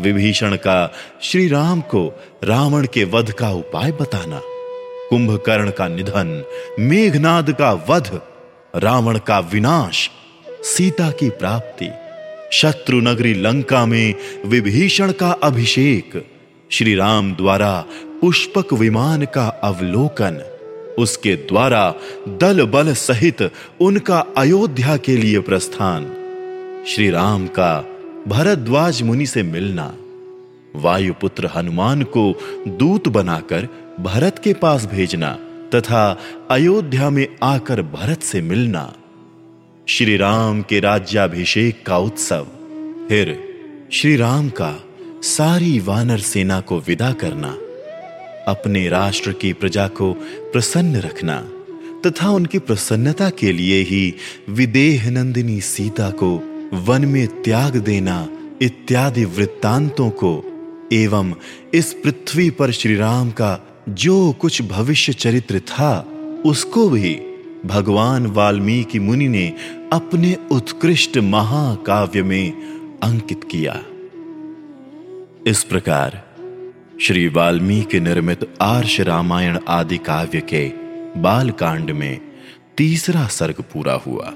विभीषण 0.00 0.56
का 0.56 0.92
श्री 1.22 1.48
राम 1.48 1.80
को 1.80 2.06
रावण 2.44 2.86
के 2.94 3.04
वध 3.04 3.32
का 3.32 3.50
उपाय 3.50 3.92
बताना। 3.92 4.40
कुंभकर्ण 5.08 5.70
का 5.70 5.88
निधन, 5.88 6.44
मेघनाद 6.78 7.50
का 7.50 7.72
वध, 7.88 8.20
रावण 8.76 9.18
का 9.18 9.38
विनाश, 9.38 10.10
सीता 10.64 11.10
की 11.10 11.30
प्राप्ति, 11.30 11.88
शत्रु 12.52 13.00
नगरी 13.00 13.34
लंका 13.34 13.86
में 13.86 14.14
विभीषण 14.46 15.12
का 15.12 15.30
अभिषेक 15.30 16.26
श्री 16.70 16.94
राम 16.94 17.32
द्वारा 17.34 17.84
पुष्पक 18.20 18.72
विमान 18.72 19.24
का 19.24 19.46
अवलोकन, 19.64 20.40
उसके 20.98 21.34
द्वारा 21.36 21.94
दल 22.28 22.64
बल 22.64 22.92
सहित 22.94 23.50
उनका 23.80 24.18
अयोध्या 24.36 24.96
के 24.96 25.16
लिए 25.16 25.40
प्रस्थान। 25.40 26.10
श्री 26.86 27.10
राम 27.10 27.46
का 27.46 27.89
भरद्वाज 28.28 29.02
मुनि 29.02 29.26
से 29.26 29.42
मिलना। 29.42 29.94
वायुपुत्र 30.76 31.50
हनुमान 31.56 32.02
को 32.02 32.34
दूत 32.68 33.08
बनाकर 33.08 33.68
भरत 34.00 34.40
के 34.44 34.52
पास 34.52 34.86
भेजना 34.86 35.38
तथा 35.74 36.18
अयोध्या 36.50 37.10
में 37.10 37.26
आकर 37.42 37.82
भरत 37.82 38.22
से 38.22 38.42
मिलना। 38.42 38.94
श्री 39.88 40.16
राम 40.16 40.62
के 40.62 40.80
राज्याभिषेक 40.80 41.86
का 41.86 41.98
उत्सव। 41.98 42.46
फिर 43.08 43.44
श्री 43.92 44.16
राम 44.16 44.48
का 44.48 44.84
सारी 45.22 45.78
वानर 45.78 46.18
सेना 46.18 46.60
को 46.60 46.80
विदा 46.80 47.12
करना। 47.12 47.58
अपने 48.52 48.88
राष्ट्र 48.88 49.32
की 49.32 49.52
प्रजा 49.52 49.88
को 49.88 50.12
प्रसन्न 50.52 50.96
रखना 50.96 51.48
तथा 52.06 52.30
उनकी 52.30 52.58
प्रसन्नता 52.58 53.30
के 53.30 53.52
लिए 53.52 53.82
ही 53.82 54.14
विदेह 54.48 55.10
नंदिनी 55.10 55.60
सीता 55.60 56.10
को 56.10 56.49
वन 56.74 57.04
में 57.04 57.42
त्याग 57.42 57.76
देना 57.76 58.28
इत्यादि 58.62 59.24
वृत्तांतों 59.24 60.10
को, 60.10 60.44
एवं 60.92 61.34
इस 61.74 61.92
पृथ्वी 61.92 62.50
पर 62.50 62.70
श्री 62.70 62.96
राम 62.96 63.30
का 63.30 63.66
जो 63.88 64.32
कुछ 64.32 64.62
भविष्य 64.62 65.12
चरित्र 65.12 65.60
था, 65.60 66.00
उसको 66.46 66.88
भी 66.88 67.14
भगवान 67.66 68.26
वाल्मीकि 68.26 68.98
मुनि 68.98 69.28
ने 69.28 69.56
अपने 69.92 70.36
उत्कृष्ट 70.50 71.18
महाकाव्य 71.18 72.22
में 72.22 72.52
अंकित 73.02 73.44
किया। 73.44 73.82
इस 75.46 75.64
प्रकार 75.64 76.22
श्री 77.00 77.28
वाल्मीकि 77.28 78.00
निर्मित 78.00 78.54
आर्ष 78.60 79.00
रामायण 79.00 79.58
आदि 79.68 79.98
काव्य 79.98 80.40
के 80.40 80.68
बाल 81.20 81.50
कांड 81.50 81.90
में 81.90 82.20
तीसरा 82.76 83.26
सर्ग 83.26 83.64
पूरा 83.72 83.92
हुआ। 83.92 84.32